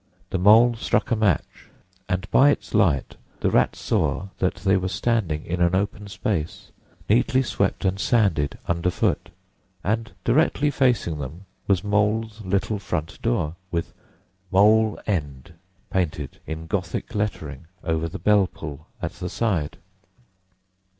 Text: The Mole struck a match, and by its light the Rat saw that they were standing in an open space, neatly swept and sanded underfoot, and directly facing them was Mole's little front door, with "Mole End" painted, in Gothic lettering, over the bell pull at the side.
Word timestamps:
The 0.31 0.39
Mole 0.39 0.73
struck 0.77 1.11
a 1.11 1.15
match, 1.15 1.67
and 2.09 2.25
by 2.31 2.49
its 2.49 2.73
light 2.73 3.17
the 3.41 3.51
Rat 3.51 3.75
saw 3.75 4.29
that 4.39 4.55
they 4.55 4.75
were 4.75 4.87
standing 4.87 5.45
in 5.45 5.61
an 5.61 5.75
open 5.75 6.07
space, 6.07 6.71
neatly 7.07 7.43
swept 7.43 7.85
and 7.85 7.99
sanded 7.99 8.57
underfoot, 8.67 9.29
and 9.83 10.11
directly 10.23 10.71
facing 10.71 11.19
them 11.19 11.45
was 11.67 11.83
Mole's 11.83 12.41
little 12.43 12.79
front 12.79 13.21
door, 13.21 13.55
with 13.69 13.93
"Mole 14.49 14.99
End" 15.05 15.53
painted, 15.91 16.39
in 16.47 16.65
Gothic 16.65 17.13
lettering, 17.13 17.67
over 17.83 18.09
the 18.09 18.17
bell 18.17 18.47
pull 18.47 18.87
at 19.03 19.11
the 19.13 19.29
side. 19.29 19.77